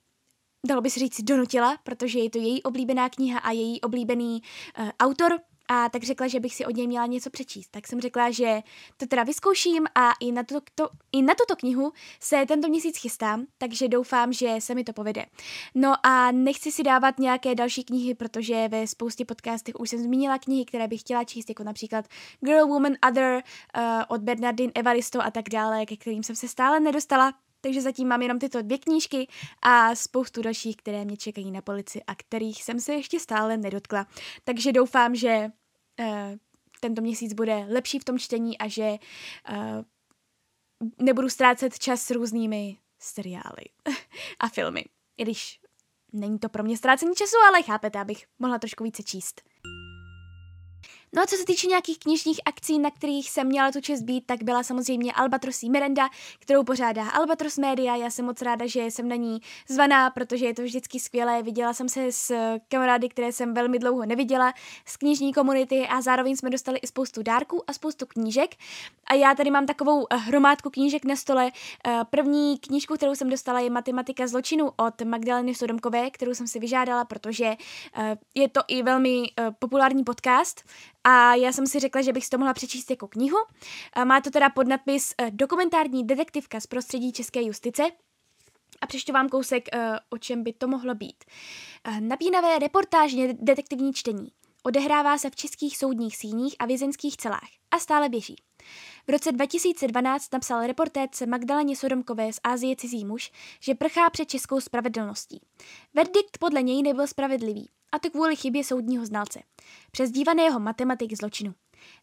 dalo 0.66 0.80
by 0.80 0.90
se 0.90 1.00
říct, 1.00 1.21
donutila, 1.21 1.78
protože 1.82 2.18
je 2.18 2.30
to 2.30 2.38
její 2.38 2.62
oblíbená 2.62 3.09
kniha 3.09 3.38
a 3.38 3.50
její 3.50 3.80
oblíbený 3.80 4.42
uh, 4.78 4.88
autor, 5.00 5.38
a 5.69 5.88
tak 5.88 6.02
řekla, 6.02 6.28
že 6.28 6.40
bych 6.40 6.54
si 6.54 6.66
od 6.66 6.76
něj 6.76 6.87
měla 6.87 7.07
něco 7.07 7.31
přečíst. 7.31 7.69
Tak 7.71 7.87
jsem 7.87 8.00
řekla, 8.00 8.31
že 8.31 8.61
to 8.97 9.07
teda 9.07 9.23
vyzkouším 9.23 9.87
a 9.95 10.12
i 10.21 10.33
na, 10.33 10.42
to, 10.42 10.61
to, 10.75 10.88
i 11.12 11.23
na 11.23 11.35
tuto 11.35 11.57
knihu 11.57 11.92
se 12.21 12.45
tento 12.49 12.69
měsíc 12.69 12.99
chystám, 12.99 13.47
takže 13.59 13.88
doufám, 13.88 14.33
že 14.33 14.57
se 14.59 14.75
mi 14.75 14.85
to 14.85 14.92
povede. 14.92 15.26
No 15.75 16.07
a 16.07 16.33
nechci 16.33 16.73
si 16.73 16.83
dávat 16.83 17.19
nějaké 17.19 17.54
další 17.54 17.85
knihy, 17.85 18.14
protože 18.14 18.69
ve 18.69 18.87
spoustě 18.87 19.25
podcastech 19.25 19.75
už 19.78 19.90
jsem 19.90 20.02
zmínila 20.02 20.38
knihy, 20.38 20.64
které 20.64 20.88
bych 20.88 21.00
chtěla 21.00 21.25
číst, 21.25 21.49
jako 21.49 21.62
například 21.62 22.04
Girl, 22.40 22.66
Woman, 22.66 22.92
Other 23.09 23.42
uh, 23.76 23.83
od 24.09 24.21
Bernardine 24.21 24.73
Evaristo 24.75 25.23
a 25.23 25.31
tak 25.31 25.49
dále, 25.49 25.87
ke 25.87 25.97
kterým 25.97 26.23
jsem 26.23 26.37
se 26.37 26.49
stále 26.49 26.81
nedostala. 26.81 27.33
Takže 27.64 27.83
zatím 27.83 28.09
mám 28.09 28.23
jenom 28.23 28.38
tyto 28.38 28.62
dvě 28.62 28.78
knížky 28.78 29.28
a 29.62 29.95
spoustu 29.95 30.42
dalších, 30.42 30.76
které 30.76 31.04
mě 31.04 31.16
čekají 31.16 31.50
na 31.50 31.62
polici 31.62 32.02
a 32.07 32.14
kterých 32.14 32.64
jsem 32.64 32.81
se 32.81 32.95
ještě 32.95 33.21
stále 33.21 33.57
nedotkla. 33.57 34.07
Takže 34.45 34.73
doufám, 34.73 35.14
že 35.14 35.50
uh, 36.00 36.07
tento 36.81 37.02
měsíc 37.02 37.33
bude 37.33 37.66
lepší 37.69 37.99
v 37.99 38.04
tom 38.04 38.19
čtení 38.19 38.59
a 38.59 38.69
že 38.69 38.90
uh, 38.90 39.83
nebudu 40.99 41.28
ztrácet 41.28 41.78
čas 41.78 42.02
s 42.02 42.11
různými 42.11 42.76
seriály 42.99 43.64
a 44.40 44.49
filmy. 44.49 44.85
I 45.16 45.23
když 45.23 45.61
není 46.12 46.38
to 46.38 46.49
pro 46.49 46.62
mě 46.62 46.76
ztrácení 46.76 47.14
času, 47.14 47.37
ale 47.49 47.62
chápete, 47.62 47.99
abych 47.99 48.26
mohla 48.38 48.59
trošku 48.59 48.85
více 48.85 49.02
číst. 49.02 49.42
No 51.16 51.23
a 51.23 51.26
co 51.26 51.37
se 51.37 51.45
týče 51.45 51.66
nějakých 51.66 51.99
knižních 51.99 52.40
akcí, 52.45 52.78
na 52.78 52.90
kterých 52.90 53.31
jsem 53.31 53.47
měla 53.47 53.73
tu 53.73 53.81
čest 53.81 54.02
být, 54.02 54.26
tak 54.26 54.42
byla 54.42 54.62
samozřejmě 54.62 55.12
Albatrosí 55.12 55.71
Merenda, 55.71 56.09
kterou 56.38 56.64
pořádá 56.64 57.11
Albatros 57.11 57.59
Media. 57.59 57.97
Já 57.97 58.11
jsem 58.11 58.25
moc 58.25 58.42
ráda, 58.42 58.66
že 58.66 58.81
jsem 58.85 59.09
na 59.09 59.16
ní 59.16 59.40
zvaná, 59.69 60.11
protože 60.11 60.47
je 60.47 60.54
to 60.54 60.62
vždycky 60.62 61.00
skvělé. 61.00 61.42
Viděla 61.42 61.75
jsem 61.75 61.88
se 61.88 62.12
s 62.12 62.35
kamarády, 62.69 63.09
které 63.09 63.33
jsem 63.33 63.54
velmi 63.54 63.78
dlouho 63.78 64.07
neviděla 64.07 64.54
z 64.87 64.97
knižní 64.97 65.33
komunity 65.33 65.87
a 65.88 66.00
zároveň 66.00 66.37
jsme 66.37 66.50
dostali 66.50 66.78
i 66.78 66.87
spoustu 66.87 67.23
dárků 67.23 67.62
a 67.66 67.73
spoustu 67.73 68.07
knížek. 68.07 68.54
A 69.07 69.14
já 69.14 69.35
tady 69.35 69.50
mám 69.50 69.66
takovou 69.66 70.07
eh, 70.11 70.16
hromádku 70.16 70.71
knížek 70.71 71.04
na 71.04 71.16
stole. 71.16 71.50
Eh, 71.87 72.00
první 72.11 72.59
knížku, 72.59 72.95
kterou 72.95 73.14
jsem 73.14 73.31
dostala, 73.31 73.61
je 73.61 73.71
Matematika 73.71 74.26
zločinu 74.26 74.71
od 74.76 75.02
Magdaleny 75.02 75.54
Sodomkové, 75.54 76.11
kterou 76.11 76.35
jsem 76.35 76.47
si 76.47 76.59
vyžádala, 76.59 77.04
protože 77.04 77.57
eh, 77.97 78.16
je 78.35 78.49
to 78.49 78.61
i 78.69 78.83
velmi 78.83 79.23
populární 79.59 80.04
podcast 80.04 80.64
a 81.04 81.35
já 81.35 81.52
jsem 81.52 81.66
si 81.66 81.80
řekla, 81.80 82.02
že 82.02 82.12
bych 82.12 82.25
si 82.25 82.30
to 82.30 82.38
mohla 82.38 82.54
přečíst 82.54 82.90
jako 82.90 83.09
knihu. 83.09 83.37
Má 84.04 84.21
to 84.21 84.30
teda 84.30 84.50
podnadpis 84.50 85.14
eh, 85.18 85.30
Dokumentární 85.30 86.06
detektivka 86.06 86.61
z 86.61 86.66
prostředí 86.66 87.12
české 87.12 87.42
justice. 87.42 87.82
A 88.80 88.87
přečtu 88.87 89.12
vám 89.12 89.28
kousek, 89.28 89.68
eh, 89.73 89.99
o 90.11 90.18
čem 90.18 90.42
by 90.42 90.52
to 90.52 90.68
mohlo 90.68 90.94
být. 90.94 91.25
Eh, 91.85 92.00
napínavé 92.00 92.59
reportážně 92.59 93.35
detektivní 93.40 93.92
čtení. 93.92 94.28
Odehrává 94.62 95.18
se 95.18 95.30
v 95.30 95.37
českých 95.37 95.78
soudních 95.78 96.16
síních 96.16 96.54
a 96.59 96.66
vězenských 96.66 97.16
celách 97.16 97.49
a 97.71 97.78
stále 97.78 98.09
běží. 98.09 98.37
V 99.09 99.11
roce 99.11 99.33
2012 99.33 100.33
napsal 100.33 100.66
reportérce 100.66 101.26
Magdaleně 101.26 101.76
Sodomkové 101.76 102.33
z 102.33 102.40
Ázie 102.45 102.76
cizí 102.76 103.04
muž, 103.04 103.33
že 103.61 103.75
prchá 103.75 104.11
před 104.11 104.28
českou 104.28 104.61
spravedlností. 104.61 105.40
Verdikt 105.95 106.38
podle 106.38 106.62
něj 106.62 106.83
nebyl 106.83 107.07
spravedlivý 107.07 107.69
a 107.92 107.99
to 107.99 108.11
kvůli 108.11 108.37
chybě 108.37 108.64
soudního 108.64 109.07
znalce, 109.07 109.42
přezdívaného 109.90 110.61
matematik 110.61 111.16
zločinu. 111.16 111.54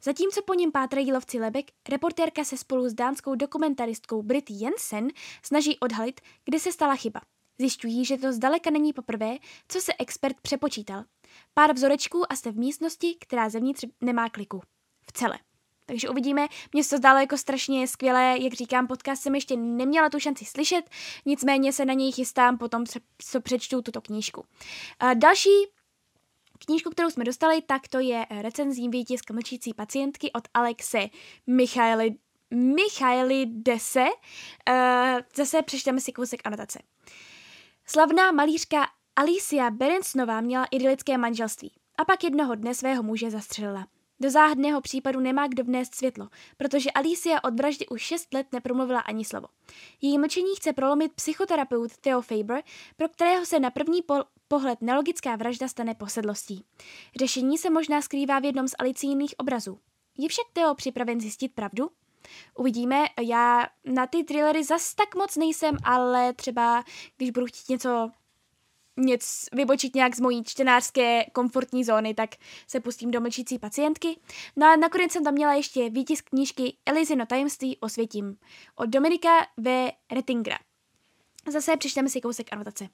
Zatímco 0.03 0.41
po 0.41 0.53
něm 0.53 0.71
pátrají 0.71 1.13
lovci 1.13 1.39
lebek, 1.39 1.65
reportérka 1.89 2.43
se 2.43 2.57
spolu 2.57 2.89
s 2.89 2.93
dánskou 2.93 3.35
dokumentaristkou 3.35 4.23
Brit 4.23 4.49
Jensen 4.49 5.07
snaží 5.43 5.79
odhalit, 5.79 6.21
kde 6.45 6.59
se 6.59 6.71
stala 6.71 6.95
chyba. 6.95 7.21
Zjišťují, 7.59 8.05
že 8.05 8.17
to 8.17 8.33
zdaleka 8.33 8.69
není 8.69 8.93
poprvé, 8.93 9.37
co 9.67 9.81
se 9.81 9.93
expert 9.99 10.41
přepočítal. 10.41 11.03
Pár 11.53 11.73
vzorečků 11.73 12.31
a 12.31 12.35
jste 12.35 12.51
v 12.51 12.57
místnosti, 12.57 13.17
která 13.19 13.49
zevnitř 13.49 13.85
nemá 14.01 14.29
kliku. 14.29 14.61
V 15.07 15.11
celé. 15.11 15.39
Takže 15.89 16.09
uvidíme. 16.09 16.47
Mně 16.73 16.83
se 16.83 16.89
to 16.89 16.97
zdálo 16.97 17.19
jako 17.19 17.37
strašně 17.37 17.87
skvělé, 17.87 18.37
jak 18.41 18.53
říkám, 18.53 18.87
podcast 18.87 19.23
jsem 19.23 19.35
ještě 19.35 19.55
neměla 19.55 20.09
tu 20.09 20.19
šanci 20.19 20.45
slyšet, 20.45 20.89
nicméně 21.25 21.73
se 21.73 21.85
na 21.85 21.93
něj 21.93 22.11
chystám 22.11 22.57
potom, 22.57 22.83
co 23.17 23.41
přečtu 23.41 23.81
tuto 23.81 24.01
knížku. 24.01 24.45
další 25.13 25.49
Knížku, 26.65 26.89
kterou 26.89 27.09
jsme 27.09 27.23
dostali, 27.23 27.61
tak 27.61 27.87
to 27.87 27.99
je 27.99 28.25
recenzní 28.41 28.89
výtisk 28.89 29.31
mlčící 29.31 29.73
pacientky 29.73 30.31
od 30.31 30.43
Alexe 30.53 31.07
Michaeli, 31.47 32.15
Michaeli 32.51 33.45
Dese. 33.45 34.05
Zase 35.35 35.61
přečteme 35.61 36.01
si 36.01 36.11
kousek 36.11 36.41
anotace. 36.43 36.79
Slavná 37.85 38.31
malířka 38.31 38.87
Alicia 39.15 39.71
Berensnová 39.71 40.41
měla 40.41 40.65
idylické 40.71 41.17
manželství 41.17 41.71
a 41.97 42.05
pak 42.05 42.23
jednoho 42.23 42.55
dne 42.55 42.75
svého 42.75 43.03
muže 43.03 43.31
zastřelila. 43.31 43.87
Do 44.19 44.29
záhadného 44.29 44.81
případu 44.81 45.19
nemá 45.19 45.47
kdo 45.47 45.63
vnést 45.63 45.95
světlo, 45.95 46.27
protože 46.57 46.91
Alicia 46.91 47.43
od 47.43 47.53
vraždy 47.53 47.87
už 47.87 48.01
6 48.01 48.33
let 48.33 48.47
nepromluvila 48.51 48.99
ani 48.99 49.25
slovo. 49.25 49.47
Její 50.01 50.17
mlčení 50.17 50.55
chce 50.55 50.73
prolomit 50.73 51.13
psychoterapeut 51.13 51.97
Theo 51.97 52.21
Faber, 52.21 52.63
pro 52.97 53.09
kterého 53.09 53.45
se 53.45 53.59
na 53.59 53.69
první 53.69 54.01
po- 54.01 54.23
pohled 54.47 54.81
nelogická 54.81 55.35
vražda 55.35 55.67
stane 55.67 55.95
posedlostí. 55.95 56.65
Řešení 57.15 57.57
se 57.57 57.69
možná 57.69 58.01
skrývá 58.01 58.39
v 58.39 58.45
jednom 58.45 58.67
z 58.67 58.75
Alicijných 58.79 59.35
obrazů. 59.37 59.79
Je 60.17 60.29
však 60.29 60.45
Theo 60.53 60.75
připraven 60.75 61.21
zjistit 61.21 61.53
pravdu? 61.53 61.89
Uvidíme, 62.57 63.05
já 63.21 63.67
na 63.85 64.07
ty 64.07 64.23
thrillery 64.23 64.63
zas 64.63 64.95
tak 64.95 65.15
moc 65.15 65.37
nejsem, 65.37 65.77
ale 65.83 66.33
třeba 66.33 66.83
když 67.17 67.31
budu 67.31 67.45
chtít 67.45 67.69
něco 67.69 68.11
něco 68.99 69.45
vybočit 69.53 69.95
nějak 69.95 70.15
z 70.15 70.19
mojí 70.19 70.43
čtenářské 70.43 71.25
komfortní 71.33 71.83
zóny, 71.83 72.13
tak 72.13 72.29
se 72.67 72.79
pustím 72.79 73.11
do 73.11 73.21
mlčící 73.21 73.59
pacientky. 73.59 74.19
No 74.55 74.67
a 74.67 74.75
nakonec 74.75 75.11
jsem 75.11 75.23
tam 75.23 75.33
měla 75.33 75.53
ještě 75.53 75.89
výtisk 75.89 76.29
knížky 76.29 76.77
Elizino 76.85 77.25
tajemství 77.25 77.77
o 77.77 77.89
světím 77.89 78.37
od 78.75 78.89
Dominika 78.89 79.29
V. 79.57 79.91
Rettingera. 80.11 80.57
Zase 81.47 81.77
přečteme 81.77 82.09
si 82.09 82.21
kousek 82.21 82.47
anotace. 82.51 82.87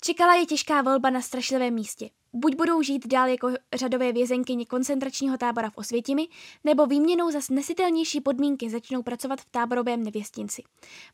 Čekala 0.00 0.34
je 0.34 0.46
těžká 0.46 0.82
volba 0.82 1.10
na 1.10 1.20
strašlivém 1.20 1.74
místě. 1.74 2.10
Buď 2.34 2.56
budou 2.56 2.82
žít 2.82 3.06
dál 3.06 3.28
jako 3.28 3.50
řadové 3.74 4.12
vězenkyně 4.12 4.66
koncentračního 4.66 5.38
tábora 5.38 5.70
v 5.70 5.76
Osvětimi, 5.76 6.28
nebo 6.64 6.86
výměnou 6.86 7.30
za 7.30 7.40
snesitelnější 7.40 8.20
podmínky 8.20 8.70
začnou 8.70 9.02
pracovat 9.02 9.40
v 9.40 9.44
táborovém 9.50 10.02
nevěstinci. 10.02 10.62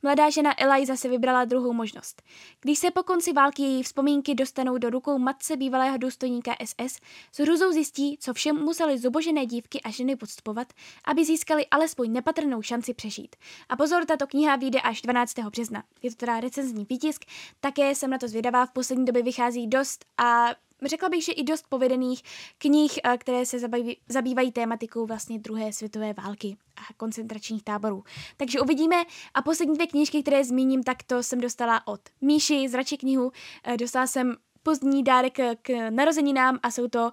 Mladá 0.02 0.30
žena 0.30 0.60
Eliza 0.60 0.96
se 0.96 1.08
vybrala 1.08 1.44
druhou 1.44 1.72
možnost. 1.72 2.22
Když 2.60 2.78
se 2.78 2.90
po 2.90 3.02
konci 3.02 3.32
války 3.32 3.62
její 3.62 3.82
vzpomínky 3.82 4.34
dostanou 4.34 4.78
do 4.78 4.90
rukou 4.90 5.18
matce 5.18 5.56
bývalého 5.56 5.98
důstojníka 5.98 6.56
SS, 6.64 6.96
s 7.32 7.38
hruzou 7.40 7.72
zjistí, 7.72 8.16
co 8.20 8.34
všem 8.34 8.56
museli 8.56 8.98
zubožené 8.98 9.46
dívky 9.46 9.80
a 9.80 9.90
ženy 9.90 10.16
podstupovat, 10.16 10.72
aby 11.04 11.24
získali 11.24 11.66
alespoň 11.66 12.12
nepatrnou 12.12 12.62
šanci 12.62 12.94
přežít. 12.94 13.36
A 13.68 13.76
pozor, 13.76 14.04
tato 14.04 14.26
kniha 14.26 14.56
vyjde 14.56 14.80
až 14.80 15.02
12. 15.02 15.38
března. 15.38 15.84
Je 16.02 16.10
to 16.10 16.16
teda 16.16 16.40
recenzní 16.40 16.86
výtisk, 16.90 17.24
také 17.60 17.94
jsem 17.94 18.10
na 18.10 18.18
to 18.18 18.28
zvědavá, 18.28 18.66
v 18.66 18.72
poslední 18.72 19.04
době 19.04 19.22
vychází 19.22 19.66
dost 19.66 20.04
a 20.18 20.54
řekla 20.86 21.08
bych, 21.08 21.24
že 21.24 21.32
i 21.32 21.42
dost 21.44 21.64
povedených 21.68 22.22
knih, 22.58 22.98
eh, 23.04 23.18
které 23.18 23.46
se 23.46 23.58
zabývají, 23.58 23.96
zabývají 24.08 24.52
tématikou 24.52 25.06
vlastně 25.06 25.38
druhé 25.38 25.72
světové 25.72 26.12
války 26.12 26.56
a 26.76 26.94
koncentračních 26.96 27.64
táborů. 27.64 28.04
Takže 28.36 28.60
uvidíme. 28.60 28.96
A 29.34 29.42
poslední 29.42 29.74
dvě 29.74 29.86
knížky, 29.86 30.22
které 30.22 30.44
zmíním, 30.44 30.82
tak 30.82 31.02
to 31.02 31.22
jsem 31.22 31.40
dostala 31.40 31.86
od 31.86 32.00
Míši 32.20 32.68
z 32.68 32.74
Rači 32.74 32.96
knihu. 32.96 33.32
Eh, 33.64 33.76
dostala 33.76 34.06
jsem 34.06 34.36
pozdní 34.62 35.04
dárek 35.04 35.36
k 35.62 35.90
narozeninám 35.90 36.58
a 36.62 36.70
jsou 36.70 36.88
to 36.88 37.10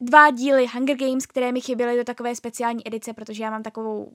dva 0.00 0.30
díly 0.30 0.66
Hunger 0.66 0.96
Games, 0.96 1.26
které 1.26 1.52
mi 1.52 1.60
chyběly 1.60 1.96
do 1.96 2.04
takové 2.04 2.36
speciální 2.36 2.86
edice, 2.86 3.12
protože 3.12 3.42
já 3.42 3.50
mám 3.50 3.62
takovou 3.62 4.12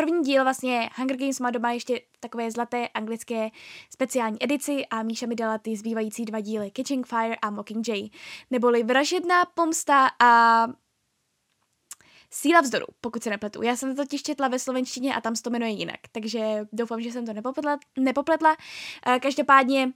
První 0.00 0.22
díl 0.22 0.42
vlastně 0.42 0.90
Hunger 0.96 1.16
Games 1.16 1.40
má 1.40 1.50
doma 1.50 1.72
ještě 1.72 2.00
takové 2.20 2.50
zlaté 2.50 2.88
anglické 2.88 3.50
speciální 3.90 4.44
edici 4.44 4.86
a 4.86 5.02
Míša 5.02 5.26
mi 5.26 5.34
dala 5.34 5.58
ty 5.58 5.76
zbývající 5.76 6.24
dva 6.24 6.40
díly 6.40 6.70
Catching 6.76 7.06
Fire 7.06 7.36
a 7.42 7.50
Mockingjay, 7.50 8.08
neboli 8.50 8.82
Vražedná 8.82 9.44
pomsta 9.44 10.08
a 10.20 10.66
Síla 12.30 12.60
vzdoru, 12.60 12.86
pokud 13.00 13.22
se 13.22 13.30
nepletu. 13.30 13.62
Já 13.62 13.76
jsem 13.76 13.96
to 13.96 14.02
totiž 14.02 14.22
četla 14.22 14.48
ve 14.48 14.58
slovenštině 14.58 15.14
a 15.14 15.20
tam 15.20 15.36
se 15.36 15.42
to 15.42 15.50
jmenuje 15.50 15.70
jinak, 15.70 16.00
takže 16.12 16.66
doufám, 16.72 17.00
že 17.00 17.12
jsem 17.12 17.26
to 17.26 17.32
nepopletla. 17.32 17.78
nepopletla. 17.96 18.56
Eh, 19.06 19.20
každopádně 19.20 19.92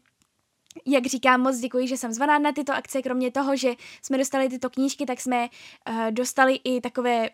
jak 0.87 1.07
říkám, 1.07 1.41
moc 1.41 1.57
děkuji, 1.59 1.87
že 1.89 1.97
jsem 1.97 2.13
zvaná 2.13 2.39
na 2.39 2.53
tyto 2.53 2.73
akce. 2.73 3.03
Kromě 3.03 3.31
toho, 3.31 3.57
že 3.57 3.75
jsme 4.03 4.19
dostali 4.19 4.49
tyto 4.49 4.71
knížky, 4.71 5.07
tak 5.07 5.21
jsme 5.21 5.49
uh, 5.89 6.11
dostali 6.11 6.61
i 6.65 6.81
takové 6.81 7.31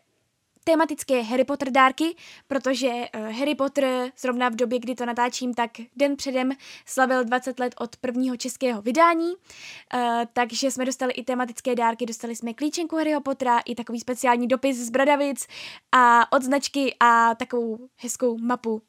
tematické 0.68 1.22
Harry 1.22 1.44
Potter 1.44 1.70
dárky, 1.70 2.14
protože 2.48 2.88
uh, 2.88 3.32
Harry 3.38 3.54
Potter 3.54 4.12
zrovna 4.18 4.48
v 4.48 4.54
době, 4.54 4.78
kdy 4.78 4.94
to 4.94 5.06
natáčím, 5.06 5.54
tak 5.54 5.70
den 5.96 6.16
předem 6.16 6.52
slavil 6.86 7.24
20 7.24 7.60
let 7.60 7.74
od 7.78 7.96
prvního 7.96 8.36
českého 8.36 8.82
vydání, 8.82 9.32
uh, 9.32 10.00
takže 10.32 10.70
jsme 10.70 10.84
dostali 10.84 11.12
i 11.12 11.24
tematické 11.24 11.74
dárky, 11.74 12.06
dostali 12.06 12.36
jsme 12.36 12.54
klíčenku 12.54 12.96
Harryho 12.96 13.20
Pottera, 13.20 13.60
i 13.60 13.74
takový 13.74 14.00
speciální 14.00 14.48
dopis 14.48 14.76
z 14.76 14.90
Bradavic 14.90 15.46
a 15.92 16.32
odznačky 16.32 16.96
a 17.00 17.34
takovou 17.34 17.78
hezkou 17.96 18.38
mapu. 18.38 18.82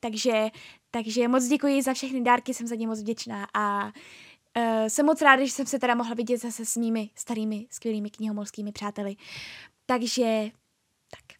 Takže, 0.00 0.48
takže 0.90 1.28
moc 1.28 1.44
děkuji 1.44 1.82
za 1.82 1.94
všechny 1.94 2.20
dárky, 2.20 2.54
jsem 2.54 2.66
za 2.66 2.74
ně 2.74 2.86
moc 2.86 3.00
vděčná 3.00 3.48
a 3.54 3.84
uh, 3.84 3.92
jsem 4.88 5.06
moc 5.06 5.22
ráda, 5.22 5.44
že 5.44 5.52
jsem 5.52 5.66
se 5.66 5.78
teda 5.78 5.94
mohla 5.94 6.14
vidět 6.14 6.38
zase 6.38 6.64
s 6.64 6.76
mými 6.76 7.10
starými, 7.14 7.66
skvělými 7.70 8.10
knihomolskými 8.10 8.72
přáteli. 8.72 9.16
Takže 9.86 10.50
tak. 11.10 11.38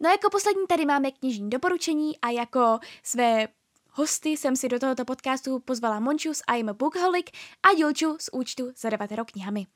No 0.00 0.10
jako 0.10 0.30
poslední 0.30 0.66
tady 0.66 0.86
máme 0.86 1.10
knižní 1.10 1.50
doporučení 1.50 2.20
a 2.20 2.30
jako 2.30 2.78
své 3.02 3.48
hosty 3.90 4.28
jsem 4.28 4.56
si 4.56 4.68
do 4.68 4.78
tohoto 4.78 5.04
podcastu 5.04 5.58
pozvala 5.58 6.00
Monču 6.00 6.34
z 6.34 6.42
I'm 6.56 6.68
a 6.68 6.72
Bookholic 6.72 7.26
a 7.62 7.68
Julču 7.76 8.16
z 8.20 8.28
účtu 8.32 8.72
Zadavatero 8.76 9.24
knihami. 9.24 9.66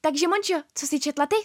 Takže 0.00 0.28
Mončo, 0.28 0.54
co 0.74 0.86
si 0.86 1.00
četla 1.00 1.26
ty? 1.26 1.36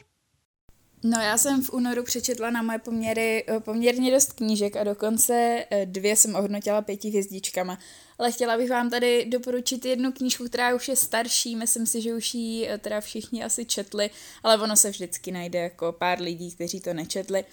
No 1.04 1.22
já 1.22 1.38
jsem 1.38 1.63
v 1.63 1.74
únoru 1.74 2.04
přečetla 2.04 2.50
na 2.50 2.62
moje 2.62 2.80
poměry 2.80 3.46
eh, 3.48 3.60
poměrně 3.60 4.12
dost 4.12 4.34
knížek 4.34 4.75
a 4.75 4.84
dokonce 4.84 5.66
eh, 5.70 5.86
dvě 5.86 6.16
jsem 6.16 6.36
ohodnotila 6.36 6.82
pěti 6.82 7.10
hvězdičkama. 7.10 7.80
Ale 8.20 8.32
chtěla 8.32 8.58
bych 8.58 8.70
vám 8.70 8.89
tady 8.89 9.25
doporučit 9.25 9.86
jednu 9.86 10.12
knížku, 10.12 10.46
která 10.46 10.75
už 10.75 10.88
je 10.88 10.96
starší, 10.96 11.56
myslím 11.56 11.86
si, 11.86 12.01
že 12.01 12.13
už 12.13 12.34
ji 12.34 12.70
eh, 12.70 12.77
teda 12.77 13.01
všichni 13.01 13.44
asi 13.44 13.66
četli, 13.66 14.10
ale 14.44 14.62
ono 14.62 14.75
se 14.75 14.89
vždycky 14.89 15.32
najde 15.32 15.60
jako 15.60 15.92
pár 15.92 16.22
lidí, 16.22 16.51
kteří 16.51 16.82
to 16.82 16.94
nečetli. 16.94 17.46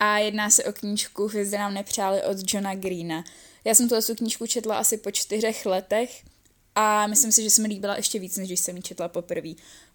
A 0.00 0.18
jedná 0.18 0.50
se 0.50 0.64
o 0.64 0.72
knížku 0.72 1.26
Hvězdy 1.26 1.58
nám 1.58 1.74
nepřáli 1.74 2.22
od 2.22 2.36
Johna 2.54 2.74
Greena. 2.74 3.24
Já 3.64 3.74
jsem 3.74 3.88
tu 3.88 4.14
knížku 4.14 4.46
četla 4.46 4.78
asi 4.78 4.96
po 4.96 5.10
čtyřech 5.10 5.66
letech 5.66 6.22
a 6.74 7.06
myslím 7.06 7.32
si, 7.32 7.42
že 7.42 7.50
se 7.50 7.62
mi 7.62 7.68
líbila 7.68 7.96
ještě 7.96 8.18
víc, 8.18 8.36
než 8.36 8.48
když 8.48 8.60
jsem 8.60 8.76
ji 8.76 8.82
četla 8.82 9.08
poprvé. 9.08 9.50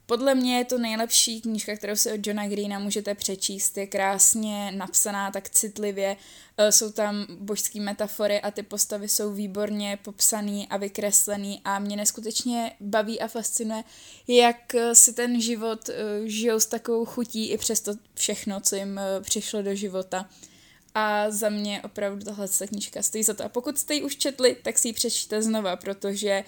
Podle 0.05 0.35
mě 0.35 0.57
je 0.57 0.65
to 0.65 0.77
nejlepší 0.77 1.41
knížka, 1.41 1.75
kterou 1.75 1.95
si 1.95 2.11
od 2.11 2.27
Johna 2.27 2.47
Greena 2.47 2.79
můžete 2.79 3.15
přečíst. 3.15 3.77
Je 3.77 3.87
krásně 3.87 4.71
napsaná, 4.71 5.31
tak 5.31 5.49
citlivě. 5.49 6.17
E, 6.57 6.71
jsou 6.71 6.91
tam 6.91 7.25
božské 7.29 7.79
metafory 7.79 8.41
a 8.41 8.51
ty 8.51 8.63
postavy 8.63 9.09
jsou 9.09 9.33
výborně 9.33 9.99
popsaný 10.03 10.67
a 10.67 10.77
vykreslený 10.77 11.61
a 11.65 11.79
mě 11.79 11.95
neskutečně 11.95 12.71
baví 12.79 13.21
a 13.21 13.27
fascinuje, 13.27 13.83
jak 14.27 14.75
si 14.93 15.13
ten 15.13 15.41
život 15.41 15.89
e, 15.89 15.93
žijou 16.29 16.59
s 16.59 16.65
takovou 16.65 17.05
chutí 17.05 17.49
i 17.49 17.57
přes 17.57 17.81
to 17.81 17.93
všechno, 18.13 18.61
co 18.61 18.75
jim 18.75 18.99
přišlo 19.21 19.61
do 19.61 19.75
života. 19.75 20.29
A 20.95 21.31
za 21.31 21.49
mě 21.49 21.81
opravdu 21.81 22.25
tahle 22.25 22.47
knížka 22.67 23.01
stojí 23.01 23.23
za 23.23 23.33
to. 23.33 23.43
A 23.43 23.49
pokud 23.49 23.77
jste 23.77 23.93
ji 23.93 24.03
už 24.03 24.15
četli, 24.15 24.57
tak 24.63 24.79
si 24.79 24.87
ji 24.87 24.93
přečtěte 24.93 25.41
znova, 25.41 25.75
protože 25.75 26.43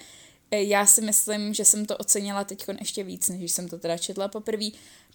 já 0.50 0.86
si 0.86 1.00
myslím, 1.00 1.54
že 1.54 1.64
jsem 1.64 1.86
to 1.86 1.96
ocenila 1.96 2.44
teď 2.44 2.64
ještě 2.80 3.02
víc, 3.04 3.28
než 3.28 3.52
jsem 3.52 3.68
to 3.68 3.78
teda 3.78 3.98
četla 3.98 4.28
poprvé. 4.28 4.66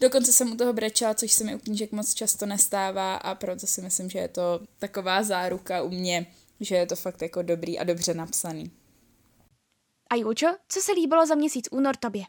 Dokonce 0.01 0.33
jsem 0.33 0.51
u 0.51 0.57
toho 0.57 0.73
brečela, 0.73 1.13
což 1.13 1.31
se 1.31 1.43
mi 1.43 1.55
u 1.55 1.59
knížek 1.59 1.91
moc 1.91 2.13
často 2.13 2.45
nestává 2.45 3.15
a 3.15 3.35
proto 3.35 3.67
si 3.67 3.81
myslím, 3.81 4.09
že 4.09 4.19
je 4.19 4.27
to 4.27 4.59
taková 4.79 5.23
záruka 5.23 5.81
u 5.81 5.89
mě, 5.89 6.25
že 6.59 6.75
je 6.75 6.85
to 6.85 6.95
fakt 6.95 7.21
jako 7.21 7.41
dobrý 7.41 7.79
a 7.79 7.83
dobře 7.83 8.13
napsaný. 8.13 8.71
A 10.09 10.15
Jučo, 10.15 10.47
co 10.67 10.81
se 10.81 10.91
líbilo 10.91 11.25
za 11.25 11.35
měsíc 11.35 11.67
únor 11.71 11.95
tobě? 11.95 12.23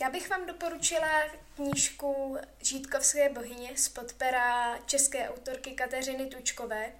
Já 0.00 0.10
bych 0.10 0.30
vám 0.30 0.46
doporučila 0.46 1.22
knížku 1.54 2.36
Žítkovské 2.62 3.28
bohyně 3.28 3.70
z 3.76 3.88
podpera 3.88 4.78
české 4.78 5.28
autorky 5.28 5.70
Kateřiny 5.70 6.26
Tučkové. 6.26 6.92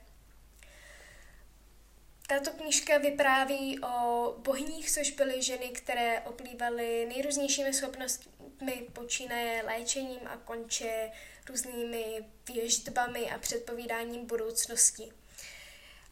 Tato 2.29 2.51
knížka 2.51 2.99
vypráví 2.99 3.81
o 3.81 4.35
bohyních, 4.39 4.91
což 4.91 5.11
byly 5.11 5.43
ženy, 5.43 5.69
které 5.69 6.21
oplývaly 6.21 7.07
nejrůznějšími 7.07 7.75
schopnostmi, 7.75 8.87
počínaje 8.93 9.63
léčením 9.63 10.21
a 10.27 10.37
konče 10.37 11.11
různými 11.49 12.25
věždbami 12.49 13.31
a 13.31 13.39
předpovídáním 13.39 14.27
budoucnosti. 14.27 15.13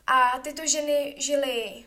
A 0.07 0.39
tyto 0.39 0.67
ženy 0.67 1.15
žily 1.19 1.85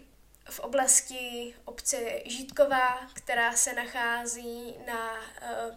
v 0.50 0.60
oblasti 0.60 1.56
obce 1.66 2.22
Žítková, 2.26 3.10
která 3.14 3.56
se 3.56 3.74
nachází 3.74 4.76
na 4.88 5.14
uh, 5.14 5.76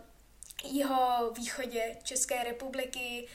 jeho 0.65 1.31
východě 1.31 1.97
České 2.03 2.45
republiky, 2.45 3.29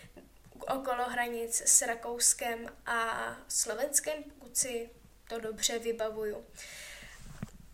okolo 0.60 1.10
hranic 1.10 1.62
s 1.66 1.82
Rakouskem 1.82 2.70
a 2.86 3.30
Slovenskem, 3.48 4.24
pokud 4.24 4.58
si 4.58 4.90
to 5.28 5.40
dobře 5.40 5.80
vybavuju. 5.80 6.46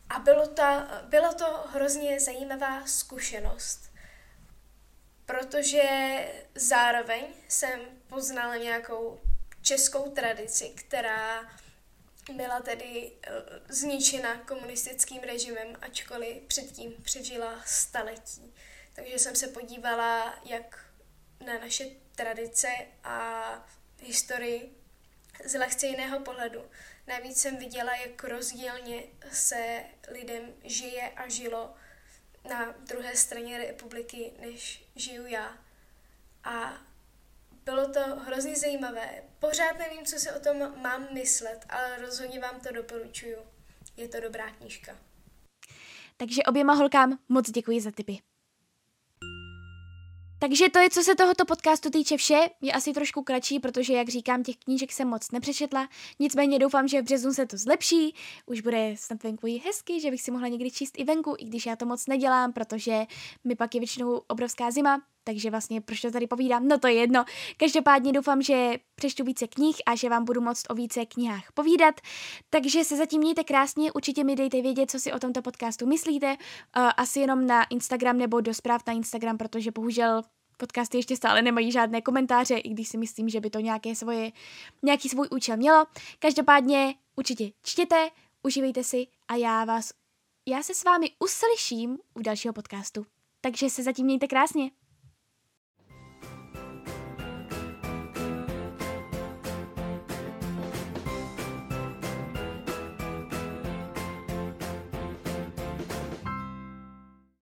A 0.10 0.20
bylo 0.20 0.48
to, 0.48 0.64
bylo 1.04 1.34
to 1.34 1.46
hrozně 1.68 2.20
zajímavá 2.20 2.86
zkušenost, 2.88 3.92
protože 5.26 5.82
zároveň 6.56 7.26
jsem 7.48 7.80
poznala 8.08 8.56
nějakou 8.56 9.22
českou 9.62 10.12
tradici, 10.12 10.70
která 10.70 11.52
byla 12.34 12.60
tedy 12.60 13.12
uh, 13.12 13.34
zničena 13.70 14.38
komunistickým 14.38 15.22
režimem, 15.22 15.76
ačkoliv 15.82 16.44
předtím 16.48 16.94
přežila 17.04 17.62
staletí. 17.66 18.54
Takže 18.94 19.20
jsem 19.20 19.36
se 19.36 19.48
podívala 19.48 20.40
jak 20.46 20.86
na 21.46 21.60
naše 21.60 21.86
tradice 22.16 22.68
a 23.04 23.70
historii 24.00 24.76
z 25.46 25.60
lehce 25.60 25.88
jiného 25.88 26.20
pohledu. 26.20 26.70
Navíc 27.12 27.42
jsem 27.42 27.58
viděla, 27.58 27.96
jak 27.96 28.24
rozdílně 28.24 29.04
se 29.32 29.84
lidem 30.08 30.54
žije 30.64 31.10
a 31.10 31.30
žilo 31.30 31.74
na 32.50 32.72
druhé 32.72 33.16
straně 33.16 33.58
republiky, 33.58 34.34
než 34.40 34.86
žiju 34.96 35.26
já. 35.26 35.58
A 36.44 36.74
bylo 37.66 37.94
to 37.94 38.00
hrozně 38.00 38.56
zajímavé. 38.56 39.24
Pořád 39.40 39.78
nevím, 39.78 40.06
co 40.06 40.20
si 40.20 40.32
o 40.32 40.40
tom 40.40 40.82
mám 40.82 41.14
myslet, 41.14 41.66
ale 41.70 41.98
rozhodně 41.98 42.40
vám 42.40 42.60
to 42.60 42.72
doporučuju. 42.72 43.38
Je 43.98 44.08
to 44.08 44.20
dobrá 44.20 44.52
knížka. 44.52 44.98
Takže 46.18 46.44
oběma 46.44 46.74
holkám 46.74 47.20
moc 47.30 47.52
děkuji 47.52 47.82
za 47.82 47.92
tipy. 47.92 48.20
Takže 50.42 50.70
to 50.70 50.80
je, 50.80 50.90
co 50.90 51.04
se 51.04 51.16
tohoto 51.16 51.46
podcastu 51.46 51.90
týče 51.90 52.18
vše. 52.18 52.40
Je 52.62 52.72
asi 52.72 52.94
trošku 52.94 53.24
kratší, 53.24 53.60
protože, 53.60 53.94
jak 53.94 54.10
říkám, 54.10 54.44
těch 54.44 54.58
knížek 54.58 54.92
jsem 54.92 55.08
moc 55.08 55.32
nepřečetla. 55.32 55.90
Nicméně 56.20 56.60
doufám, 56.60 56.88
že 56.88 57.02
v 57.02 57.06
březnu 57.06 57.34
se 57.34 57.46
to 57.46 57.58
zlepší. 57.58 58.16
Už 58.46 58.62
bude 58.62 58.96
snad 58.98 59.24
venku 59.24 59.48
i 59.48 59.62
hezky, 59.66 60.00
že 60.00 60.12
bych 60.12 60.22
si 60.22 60.32
mohla 60.32 60.48
někdy 60.48 60.72
číst 60.72 61.00
i 61.00 61.04
venku, 61.04 61.36
i 61.40 61.46
když 61.46 61.66
já 61.66 61.76
to 61.76 61.86
moc 61.86 62.08
nedělám, 62.08 62.54
protože 62.54 63.06
mi 63.44 63.56
pak 63.56 63.76
je 63.76 63.80
většinou 63.82 64.22
obrovská 64.28 64.72
zima. 64.72 65.02
Takže 65.24 65.50
vlastně 65.50 65.82
proč 65.82 66.02
to 66.02 66.12
tady 66.12 66.28
povídám? 66.28 66.68
No 66.68 66.80
to 66.80 66.88
je 66.88 66.94
jedno. 66.94 67.26
Každopádně 67.58 68.12
doufám, 68.12 68.42
že 68.42 68.74
přečtu 68.96 69.24
více 69.24 69.48
knih 69.48 69.76
a 69.86 69.96
že 69.96 70.10
vám 70.10 70.26
budu 70.26 70.42
moct 70.42 70.64
o 70.70 70.74
více 70.74 71.06
knihách 71.06 71.52
povídat. 71.54 72.02
Takže 72.50 72.84
se 72.84 72.98
zatím 72.98 73.22
mějte 73.22 73.44
krásně, 73.44 73.92
určitě 73.92 74.24
mi 74.24 74.36
dejte 74.36 74.62
vědět, 74.62 74.92
co 74.92 75.00
si 75.00 75.14
o 75.14 75.20
tomto 75.20 75.42
podcastu 75.42 75.88
myslíte. 75.88 76.28
Uh, 76.28 76.36
asi 76.98 77.20
jenom 77.20 77.48
na 77.48 77.64
Instagram 77.64 78.18
nebo 78.18 78.42
do 78.42 78.54
zpráv 78.54 78.82
na 78.88 78.94
Instagram, 78.94 79.38
protože 79.38 79.72
bohužel 79.72 80.22
podcasty 80.58 80.98
ještě 80.98 81.16
stále 81.16 81.42
nemají 81.42 81.72
žádné 81.72 82.02
komentáře, 82.02 82.58
i 82.58 82.70
když 82.70 82.88
si 82.88 82.98
myslím, 82.98 83.30
že 83.30 83.42
by 83.42 83.50
to 83.50 83.60
nějaké 83.60 83.96
svoje, 83.96 84.32
nějaký 84.84 85.10
svůj 85.10 85.28
účel 85.32 85.58
mělo. 85.58 85.86
Každopádně 86.20 86.96
určitě 87.16 87.52
čtěte, 87.64 88.10
užívejte 88.44 88.84
si 88.84 89.08
a 89.28 89.36
já 89.36 89.66
vás, 89.66 89.92
já 90.48 90.64
se 90.64 90.74
s 90.74 90.84
vámi 90.84 91.12
uslyším 91.20 91.98
u 92.14 92.22
dalšího 92.22 92.54
podcastu. 92.54 93.06
Takže 93.42 93.70
se 93.70 93.84
zatím 93.84 94.06
mějte 94.06 94.28
krásně. 94.28 94.72